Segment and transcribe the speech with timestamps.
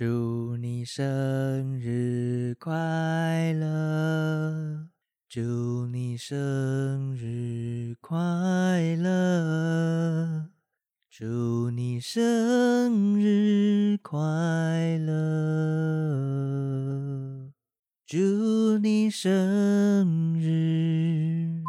[0.00, 4.88] 祝你生日快乐！
[5.28, 8.18] 祝你生日快
[8.96, 10.46] 乐！
[11.10, 14.18] 祝你生日快
[15.04, 15.12] 乐！
[18.06, 21.62] 祝你生日！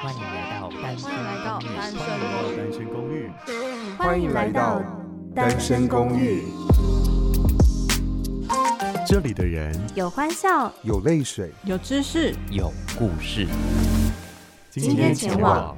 [0.00, 3.28] 欢迎来到单身公寓。
[3.98, 4.80] 欢迎来到
[5.34, 6.44] 单身公寓。
[9.10, 13.48] 这里的人有欢笑，有泪水，有知识，有故事。
[14.70, 15.74] 今天前往。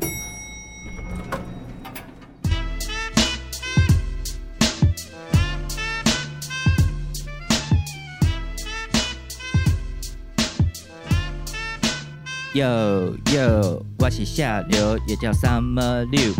[12.53, 16.35] Yo Yo，我是下流，也叫 Summer Liu，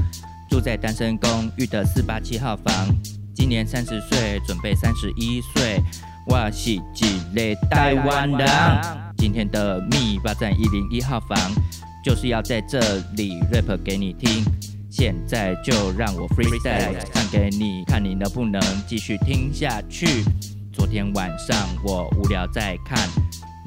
[0.51, 2.75] 住在单身公寓的四八七号房，
[3.33, 5.81] 今年三十岁，准备三十一岁。
[6.31, 8.49] 我是一个台湾人，
[9.17, 11.37] 今天的密霸占一零一号房，
[12.05, 12.79] 就是要在这
[13.17, 14.45] 里 rap 给你听。
[14.89, 20.23] 现在就让我 freestyle 唱给你，看你能不能继续听下去。
[20.73, 22.97] 昨天晚上我无聊在看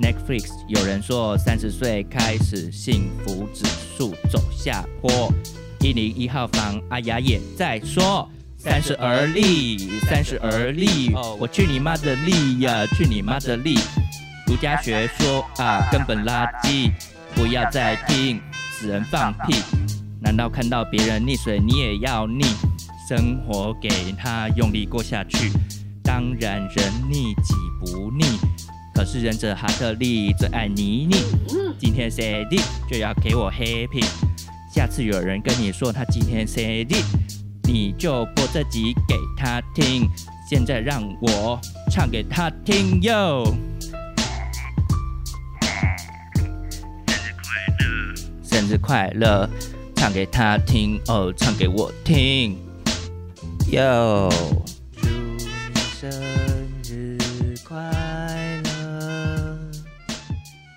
[0.02, 3.66] Netflix，有人说三十岁开始幸福指
[3.98, 5.30] 数走下坡，
[5.82, 8.30] 一零一号房阿雅也在说。
[8.64, 12.88] 三十而立，三十而立，我去你妈的立呀！
[12.96, 13.78] 去你妈的立！
[14.48, 16.90] 儒家学说啊，根本垃圾，
[17.36, 18.40] 不要再听
[18.72, 19.62] 死人放屁。
[20.22, 22.46] 难道看到别人溺水，你也要溺？
[23.10, 25.52] 生活给他用力过下去，
[26.02, 28.24] 当然人溺己不溺。
[28.96, 31.22] 可是忍者哈特利最爱泥泞。
[31.78, 32.56] 今天生日
[32.90, 34.06] 就要给我 happy，
[34.74, 37.43] 下次有人跟你说他今天生日。
[37.74, 40.08] 你就播这集给他听，
[40.48, 43.44] 现在让我唱给他听哟。
[48.44, 49.50] 生日快乐，
[49.96, 52.62] 唱给他听哦，唱给我听
[53.72, 54.30] 哟。
[55.02, 55.40] 祝你
[56.00, 56.12] 生
[56.84, 57.18] 日
[57.68, 57.82] 快
[58.66, 59.58] 乐，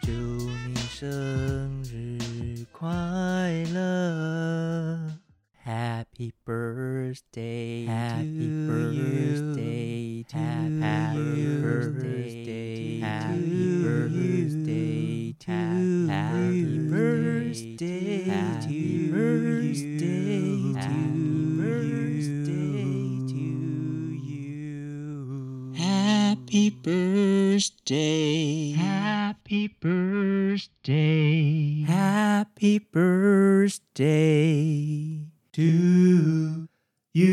[0.01, 2.89] 祝你生日快
[3.75, 5.13] 乐。
[5.67, 6.56] Happy birthday,
[7.87, 10.25] happy birthday, you.
[10.25, 20.73] to happy birthday, happy birthday, to happy birthday, happy birthday,
[25.75, 34.37] happy birthday, happy birthday, happy birthday.
[35.53, 36.69] To
[37.16, 37.24] you,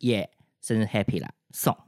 [0.00, 0.28] yeah，
[0.60, 1.87] 生日 happy 啦，送。